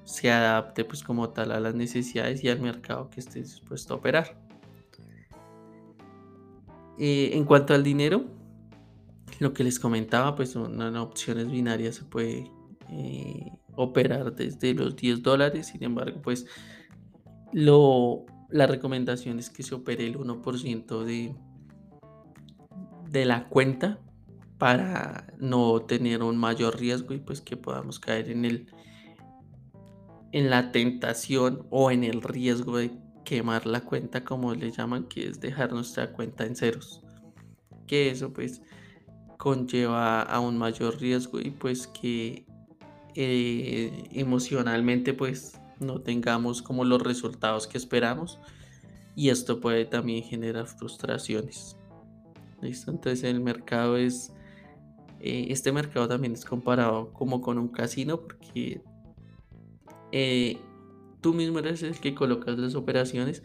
se 0.03 0.31
adapte 0.31 0.85
pues 0.85 1.03
como 1.03 1.29
tal 1.29 1.51
a 1.51 1.59
las 1.59 1.75
necesidades 1.75 2.43
y 2.43 2.49
al 2.49 2.59
mercado 2.59 3.09
que 3.09 3.19
esté 3.19 3.39
dispuesto 3.39 3.93
a 3.93 3.97
operar. 3.97 4.37
Eh, 6.99 7.31
en 7.33 7.45
cuanto 7.45 7.73
al 7.73 7.83
dinero, 7.83 8.25
lo 9.39 9.53
que 9.53 9.63
les 9.63 9.79
comentaba, 9.79 10.35
pues 10.35 10.55
en 10.55 10.95
opciones 10.95 11.49
binarias 11.49 11.95
se 11.95 12.03
puede 12.03 12.51
eh, 12.89 13.51
operar 13.75 14.35
desde 14.35 14.73
los 14.73 14.95
10 14.95 15.23
dólares. 15.23 15.67
Sin 15.67 15.83
embargo, 15.83 16.21
pues 16.21 16.45
lo, 17.51 18.25
la 18.53 18.67
recomendación 18.67 19.39
es 19.39 19.49
que 19.49 19.63
se 19.63 19.73
opere 19.73 20.05
el 20.05 20.15
1% 20.17 21.03
de, 21.03 21.35
de 23.09 23.25
la 23.25 23.49
cuenta 23.49 23.99
para 24.59 25.33
no 25.39 25.81
tener 25.81 26.21
un 26.21 26.37
mayor 26.37 26.79
riesgo 26.79 27.15
y 27.15 27.17
pues 27.17 27.41
que 27.41 27.57
podamos 27.57 27.99
caer 27.99 28.29
en 28.29 28.45
el 28.45 28.67
en 30.31 30.49
la 30.49 30.71
tentación 30.71 31.65
o 31.69 31.91
en 31.91 32.03
el 32.03 32.21
riesgo 32.21 32.77
de 32.77 32.91
quemar 33.25 33.65
la 33.65 33.81
cuenta 33.81 34.23
como 34.23 34.53
le 34.53 34.71
llaman 34.71 35.05
que 35.05 35.27
es 35.27 35.39
dejar 35.39 35.73
nuestra 35.73 36.11
cuenta 36.11 36.45
en 36.45 36.55
ceros. 36.55 37.01
Que 37.87 38.09
eso 38.09 38.33
pues 38.33 38.61
conlleva 39.37 40.21
a 40.21 40.39
un 40.39 40.57
mayor 40.57 40.99
riesgo 40.99 41.39
y 41.39 41.51
pues 41.51 41.85
que 41.87 42.45
eh, 43.15 44.09
emocionalmente 44.11 45.13
pues 45.13 45.59
no 45.83 46.01
tengamos 46.01 46.61
como 46.61 46.83
los 46.83 47.01
resultados 47.01 47.67
que 47.67 47.77
esperamos 47.77 48.39
y 49.15 49.29
esto 49.29 49.59
puede 49.59 49.85
también 49.85 50.23
generar 50.23 50.67
frustraciones. 50.67 51.77
¿Listo? 52.61 52.91
Entonces 52.91 53.23
el 53.23 53.41
mercado 53.41 53.97
es, 53.97 54.33
eh, 55.19 55.47
este 55.49 55.71
mercado 55.71 56.07
también 56.07 56.33
es 56.33 56.45
comparado 56.45 57.11
como 57.13 57.41
con 57.41 57.57
un 57.57 57.67
casino 57.67 58.21
porque 58.21 58.81
eh, 60.11 60.57
tú 61.21 61.33
mismo 61.33 61.59
eres 61.59 61.83
el 61.83 61.99
que 61.99 62.15
colocas 62.15 62.57
las 62.57 62.75
operaciones 62.75 63.43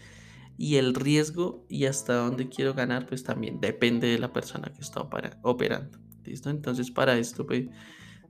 y 0.56 0.76
el 0.76 0.94
riesgo 0.94 1.64
y 1.68 1.86
hasta 1.86 2.14
dónde 2.14 2.48
quiero 2.48 2.74
ganar 2.74 3.06
pues 3.06 3.24
también 3.24 3.60
depende 3.60 4.08
de 4.08 4.18
la 4.18 4.32
persona 4.32 4.72
que 4.72 4.80
está 4.80 5.00
operando. 5.42 5.98
¿Listo? 6.24 6.50
Entonces 6.50 6.90
para 6.90 7.16
esto 7.16 7.46
pues 7.46 7.68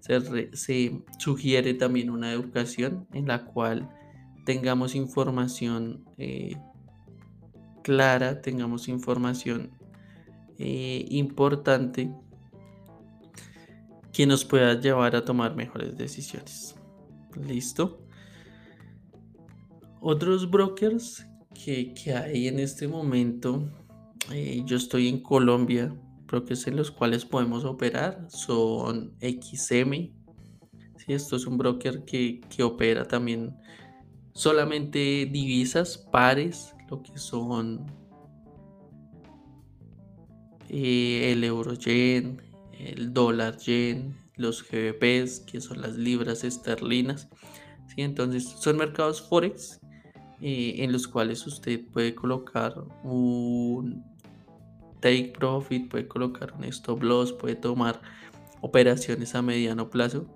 se, 0.01 1.03
sugiere 1.19 1.75
también 1.75 2.11
una 2.11 2.33
educación 2.33 3.07
en 3.13 3.27
la 3.27 3.45
cual 3.45 3.89
tengamos 4.49 4.95
información 4.95 6.07
eh, 6.17 6.57
clara, 7.83 8.41
tengamos 8.41 8.89
información 8.89 9.73
eh, 10.59 11.05
importante 11.11 12.11
que 14.11 14.27
nos 14.27 14.47
pueda 14.47 14.81
llevar 14.81 15.17
a 15.17 15.23
tomar 15.27 15.55
mejores 15.55 15.99
decisiones. 15.99 16.75
¿Listo? 17.47 18.01
Otros 20.01 20.51
brokers 20.51 21.27
que, 21.53 21.93
hay 22.15 22.49
en 22.49 22.59
este 22.59 22.89
momento, 22.89 23.71
eh, 24.33 24.63
yo 24.65 24.79
estoy 24.79 25.09
en 25.09 25.23
Colombia, 25.23 25.95
brokers 26.27 26.67
en 26.69 26.77
los 26.77 26.91
cuales 26.91 27.27
podemos 27.27 27.67
operar 27.67 28.27
son 28.31 29.13
XM. 29.21 29.93
¿sí? 30.97 31.13
Esto 31.13 31.37
es 31.37 31.47
un 31.47 31.59
broker 31.59 32.07
que, 32.07 32.41
opera 32.63 33.05
también 33.07 33.55
solamente 34.39 35.29
divisas, 35.33 35.99
pares, 35.99 36.73
lo 36.89 37.03
que 37.03 37.19
son 37.19 37.85
eh, 40.69 41.33
el 41.33 41.43
euro 41.43 41.75
yen, 41.75 42.41
el 42.79 43.13
dólar 43.13 43.59
yen, 43.59 44.17
los 44.37 44.63
GBPs, 44.63 45.41
que 45.41 45.61
son 45.61 45.83
las 45.83 45.97
libras 45.97 46.45
esterlinas. 46.45 47.27
¿sí? 47.89 48.03
Entonces 48.03 48.45
son 48.45 48.77
mercados 48.77 49.21
forex 49.21 49.81
eh, 50.41 50.85
en 50.85 50.93
los 50.93 51.09
cuales 51.09 51.45
usted 51.45 51.85
puede 51.93 52.15
colocar 52.15 52.81
un 53.03 54.05
take 55.01 55.33
profit, 55.37 55.91
puede 55.91 56.07
colocar 56.07 56.53
un 56.53 56.63
stop 56.67 57.03
loss, 57.03 57.33
puede 57.33 57.57
tomar 57.57 58.01
operaciones 58.61 59.35
a 59.35 59.43
mediano 59.43 59.91
plazo. 59.91 60.27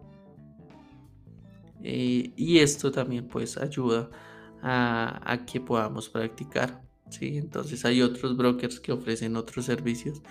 Eh, 1.82 2.32
y 2.36 2.58
esto 2.58 2.92
también 2.92 3.26
pues 3.28 3.56
ayuda 3.56 4.10
a, 4.62 5.44
que 5.46 5.60
podamos 5.60 6.08
practicar. 6.08 6.82
¿sí? 7.10 7.36
Entonces 7.36 7.84
hay 7.84 8.02
otros 8.02 8.36
brokers 8.36 8.80
que 8.80 8.92
ofrecen 8.92 9.36
otros 9.36 9.66
servicios. 9.66 10.22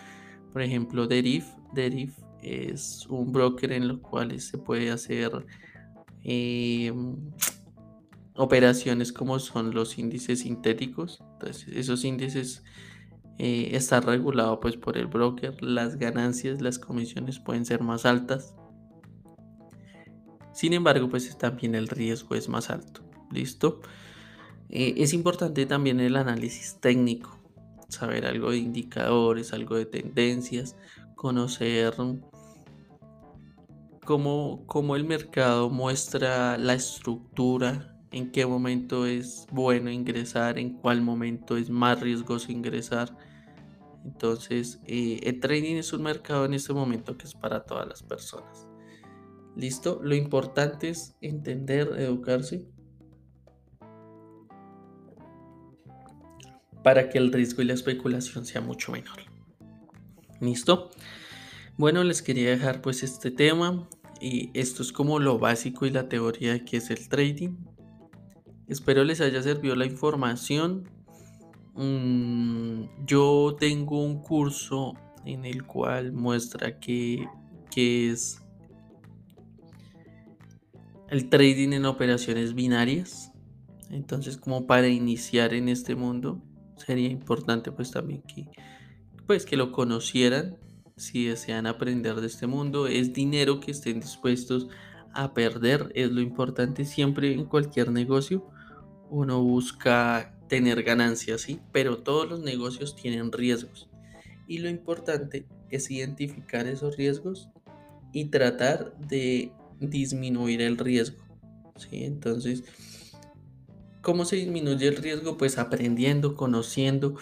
Por 0.52 0.62
ejemplo, 0.62 1.08
Derif. 1.08 1.46
Derif 1.74 2.18
es 2.42 3.06
un 3.08 3.32
broker 3.32 3.72
en 3.72 3.88
los 3.88 4.00
cuales 4.00 4.46
se 4.48 4.58
puede 4.58 4.90
hacer 4.90 5.46
em, 6.24 7.16
operaciones 8.36 9.12
como 9.14 9.40
son 9.40 9.74
los 9.74 9.98
índices 9.98 10.40
sintéticos. 10.40 11.24
Entonces 11.34 11.68
esos 11.76 12.04
índices 12.04 12.64
eh, 13.38 13.70
está 13.74 14.02
regulado 14.02 14.60
pues 14.60 14.78
por 14.78 14.98
el 14.98 15.08
broker, 15.08 15.62
las 15.62 15.98
ganancias, 15.98 16.62
las 16.62 16.80
comisiones 16.80 17.40
pueden 17.40 17.66
ser 17.66 17.82
más 17.82 18.06
altas. 18.06 18.56
Sin 20.54 20.74
embargo, 20.74 21.10
pues 21.10 21.38
también 21.38 21.76
el 21.76 21.88
riesgo 21.88 22.36
es 22.36 22.50
más 22.50 22.70
alto. 22.70 23.02
¿Listo? 23.32 23.82
Eh, 24.70 24.96
es 24.98 25.14
importante 25.14 25.66
también 25.66 26.00
el 26.00 26.16
análisis 26.16 26.78
técnico, 26.80 27.38
saber 27.90 28.26
algo 28.26 28.52
de 28.52 28.58
indicadores, 28.58 29.54
algo 29.54 29.76
de 29.76 29.86
tendencias, 29.86 30.76
conocer 31.16 31.94
cómo, 34.06 34.64
cómo 34.68 34.96
el 34.96 35.04
mercado 35.04 35.70
muestra 35.70 36.58
la 36.58 36.74
estructura 36.74 37.92
en 38.12 38.32
qué 38.32 38.46
momento 38.46 39.06
es 39.06 39.48
bueno 39.52 39.90
ingresar, 39.90 40.58
en 40.58 40.74
cuál 40.74 41.02
momento 41.02 41.58
es 41.58 41.70
más 41.70 42.00
riesgoso 42.00 42.52
ingresar. 42.52 43.16
Entonces, 44.04 44.80
eh, 44.86 45.20
el 45.24 45.40
trading 45.40 45.76
es 45.76 45.94
un 45.94 46.04
mercado 46.04 46.46
en 46.46 46.54
este 46.54 46.74
momento 46.74 47.18
que 47.18 47.26
es 47.26 47.34
para 47.34 47.64
todas 47.64 47.88
las 47.88 48.04
personas. 48.04 48.71
¿Listo? 49.56 50.00
Lo 50.02 50.16
importante 50.16 50.90
es 50.90 51.16
entender, 51.22 51.90
educarse 51.98 52.66
para 56.84 57.10
que 57.10 57.18
el 57.18 57.32
riesgo 57.32 57.62
y 57.62 57.66
la 57.66 57.74
especulación 57.74 58.46
sea 58.46 58.62
mucho 58.62 58.92
menor. 58.92 59.20
¿Listo? 60.40 60.90
Bueno, 61.78 62.04
les 62.04 62.22
quería 62.22 62.50
dejar 62.50 62.82
pues 62.82 63.04
este 63.04 63.32
tema 63.32 63.88
y 64.20 64.52
esto 64.54 64.84
es 64.84 64.92
como 64.92 65.20
lo 65.20 65.40
básico 65.40 65.86
y 65.86 65.90
la 65.90 66.10
teoría 66.10 66.54
de 66.54 66.66
qué 66.66 66.78
es 66.78 66.90
el 66.90 67.08
trading. 67.08 67.56
Espero 68.68 69.04
les 69.04 69.22
haya 69.22 69.42
servido 69.42 69.76
la 69.76 69.86
información. 69.86 70.90
Mm, 71.74 72.84
yo 73.06 73.56
tengo 73.60 74.04
un 74.04 74.22
curso 74.22 74.94
en 75.26 75.46
el 75.46 75.66
cual 75.66 76.12
muestra 76.12 76.80
que, 76.80 77.28
es 77.76 78.41
el 81.12 81.28
trading 81.30 81.74
en 81.74 81.86
operaciones 81.86 82.56
binarias. 82.56 83.34
Entonces, 83.90 84.38
como 84.38 84.66
para 84.66 84.88
iniciar 84.88 85.54
en 85.54 85.68
este 85.68 85.94
mundo, 85.94 86.42
sería 86.78 87.10
importante 87.10 87.72
pues 87.72 87.92
también 87.92 88.22
que, 88.22 88.48
pues, 89.28 89.46
que 89.46 89.58
lo 89.58 89.74
conocieran 89.74 90.58
si 90.96 91.26
desean 91.26 91.68
aprender 91.68 92.22
de 92.22 92.28
este 92.28 92.48
mundo. 92.48 92.88
Es 92.88 93.12
dinero 93.12 93.60
que 93.60 93.72
estén 93.72 94.00
dispuestos 94.00 94.70
a 95.14 95.34
perder, 95.34 95.92
es 95.96 96.10
lo 96.12 96.22
importante 96.22 96.86
siempre 96.86 97.34
en 97.34 97.44
cualquier 97.44 97.92
negocio. 97.92 98.48
Uno 99.10 99.44
busca 99.44 100.40
tener 100.48 100.82
ganancias, 100.82 101.42
¿sí? 101.42 101.60
Pero 101.74 101.98
todos 101.98 102.30
los 102.30 102.40
negocios 102.40 102.96
tienen 102.96 103.34
riesgos. 103.34 103.90
Y 104.48 104.60
lo 104.60 104.70
importante 104.70 105.46
es 105.70 105.92
identificar 105.92 106.68
esos 106.68 106.96
riesgos 106.96 107.50
y 108.14 108.26
tratar 108.26 108.98
de 108.98 109.52
disminuir 109.82 110.62
el 110.62 110.78
riesgo. 110.78 111.18
¿sí? 111.76 112.04
Entonces, 112.04 112.64
¿cómo 114.02 114.26
se 114.26 114.38
disminuye 114.38 114.88
el 114.88 114.98
riesgo? 114.98 115.38
Pues 115.38 115.58
aprendiendo, 115.58 116.36
conociendo, 116.36 117.16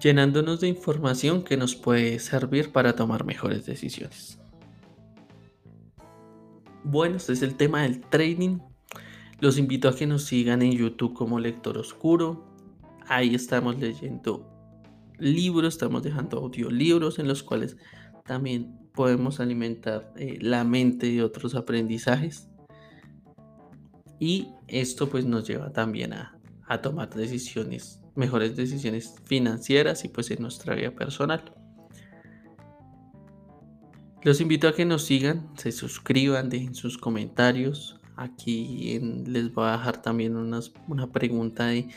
llenándonos 0.00 0.60
de 0.60 0.68
información 0.68 1.42
que 1.42 1.56
nos 1.56 1.74
puede 1.74 2.18
servir 2.18 2.70
para 2.70 2.94
tomar 2.94 3.24
mejores 3.24 3.66
decisiones. 3.66 4.38
Bueno, 6.84 7.16
este 7.16 7.32
es 7.32 7.42
el 7.42 7.56
tema 7.56 7.82
del 7.82 8.00
trading. 8.00 8.60
Los 9.40 9.58
invito 9.58 9.88
a 9.88 9.94
que 9.94 10.06
nos 10.06 10.24
sigan 10.24 10.62
en 10.62 10.72
YouTube 10.72 11.14
como 11.14 11.38
Lector 11.38 11.78
Oscuro. 11.78 12.46
Ahí 13.06 13.34
estamos 13.34 13.78
leyendo 13.78 14.46
libros, 15.18 15.74
estamos 15.74 16.02
dejando 16.02 16.38
audiolibros 16.38 17.18
en 17.18 17.28
los 17.28 17.42
cuales 17.42 17.76
también 18.28 18.78
podemos 18.94 19.40
alimentar 19.40 20.12
eh, 20.16 20.38
la 20.40 20.62
mente 20.62 21.10
de 21.10 21.24
otros 21.24 21.56
aprendizajes. 21.56 22.48
Y 24.20 24.48
esto 24.68 25.08
pues 25.08 25.24
nos 25.24 25.48
lleva 25.48 25.72
también 25.72 26.12
a, 26.12 26.38
a 26.66 26.80
tomar 26.80 27.12
decisiones, 27.12 28.00
mejores 28.14 28.54
decisiones 28.54 29.16
financieras 29.24 30.04
y 30.04 30.08
pues 30.08 30.30
en 30.30 30.42
nuestra 30.42 30.76
vida 30.76 30.92
personal. 30.92 31.52
Los 34.22 34.40
invito 34.40 34.68
a 34.68 34.74
que 34.74 34.84
nos 34.84 35.04
sigan, 35.04 35.48
se 35.56 35.72
suscriban, 35.72 36.48
dejen 36.48 36.74
sus 36.74 36.98
comentarios, 36.98 37.98
Aquí 38.18 38.98
les 39.26 39.54
voy 39.54 39.68
a 39.68 39.72
dejar 39.78 40.02
también 40.02 40.34
una 40.36 41.12
pregunta 41.12 41.66
de 41.66 41.88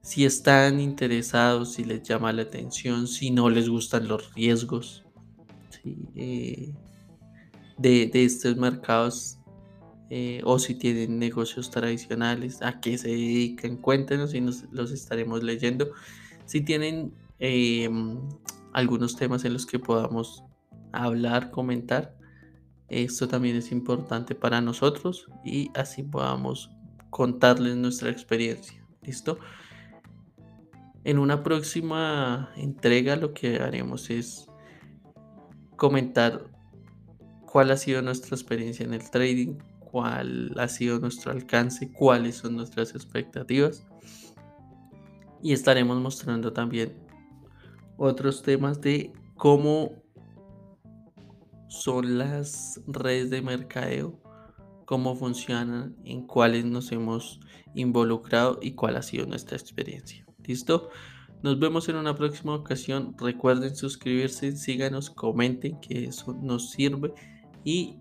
si 0.00 0.24
están 0.24 0.78
interesados, 0.78 1.72
si 1.72 1.82
les 1.82 2.04
llama 2.04 2.32
la 2.32 2.42
atención, 2.42 3.08
si 3.08 3.32
no 3.32 3.50
les 3.50 3.68
gustan 3.68 4.06
los 4.06 4.32
riesgos 4.34 5.04
eh, 5.84 6.74
de, 7.78 8.10
estos 8.12 8.56
mercados 8.56 9.38
eh, 10.10 10.40
o 10.44 10.58
si 10.58 10.74
tienen 10.74 11.18
negocios 11.18 11.70
tradicionales, 11.70 12.60
a 12.62 12.80
qué 12.80 12.98
se 12.98 13.08
dedican, 13.08 13.76
cuéntenos 13.76 14.34
y 14.34 14.40
nos, 14.40 14.64
los 14.70 14.90
estaremos 14.92 15.42
leyendo. 15.42 15.90
Si 16.44 16.60
tienen 16.60 17.14
em, 17.38 18.18
algunos 18.72 19.16
temas 19.16 19.44
en 19.44 19.54
los 19.54 19.66
que 19.66 19.78
podamos 19.78 20.44
hablar, 20.92 21.50
comentar, 21.50 22.16
esto 22.88 23.26
también 23.26 23.56
es 23.56 23.72
importante 23.72 24.34
para 24.34 24.60
nosotros 24.60 25.26
y 25.44 25.70
así 25.74 26.02
podamos 26.02 26.70
contarles 27.08 27.76
nuestra 27.76 28.10
experiencia. 28.10 28.84
¿Listo? 29.02 29.38
En 31.04 31.18
una 31.18 31.42
próxima 31.42 32.52
entrega 32.56 33.16
lo 33.16 33.32
que 33.34 33.56
haremos 33.56 34.10
es 34.10 34.46
comentar 35.82 36.44
cuál 37.44 37.72
ha 37.72 37.76
sido 37.76 38.02
nuestra 38.02 38.36
experiencia 38.36 38.86
en 38.86 38.94
el 38.94 39.10
trading, 39.10 39.58
cuál 39.80 40.54
ha 40.56 40.68
sido 40.68 41.00
nuestro 41.00 41.32
alcance, 41.32 41.90
cuáles 41.90 42.36
son 42.36 42.54
nuestras 42.54 42.94
expectativas. 42.94 43.84
Y 45.42 45.52
estaremos 45.52 46.00
mostrando 46.00 46.52
también 46.52 46.96
otros 47.96 48.44
temas 48.44 48.80
de 48.80 49.12
cómo 49.34 49.90
son 51.66 52.16
las 52.16 52.80
redes 52.86 53.30
de 53.30 53.42
mercadeo, 53.42 54.22
cómo 54.84 55.16
funcionan, 55.16 55.96
en 56.04 56.28
cuáles 56.28 56.64
nos 56.64 56.92
hemos 56.92 57.40
involucrado 57.74 58.60
y 58.62 58.76
cuál 58.76 58.94
ha 58.94 59.02
sido 59.02 59.26
nuestra 59.26 59.56
experiencia. 59.56 60.24
¿Listo? 60.44 60.90
Nos 61.42 61.58
vemos 61.58 61.88
en 61.88 61.96
una 61.96 62.14
próxima 62.14 62.54
ocasión. 62.54 63.14
Recuerden 63.18 63.74
suscribirse, 63.74 64.56
síganos, 64.56 65.10
comenten 65.10 65.80
que 65.80 66.04
eso 66.04 66.32
nos 66.40 66.70
sirve 66.70 67.12
y 67.64 67.96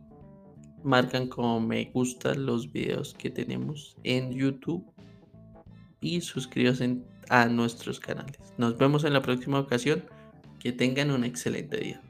marcan 0.83 1.27
como 1.27 1.59
me 1.59 1.85
gustan 1.85 2.45
los 2.45 2.71
videos 2.71 3.13
que 3.13 3.29
tenemos 3.29 3.95
en 4.03 4.31
YouTube 4.31 4.85
y 6.01 6.21
suscríbanse 6.21 6.97
a 7.29 7.45
nuestros 7.45 7.99
canales. 7.99 8.37
Nos 8.57 8.77
vemos 8.77 9.03
en 9.03 9.13
la 9.13 9.21
próxima 9.21 9.59
ocasión. 9.59 10.03
Que 10.59 10.71
tengan 10.71 11.09
un 11.09 11.23
excelente 11.23 11.77
día. 11.77 12.01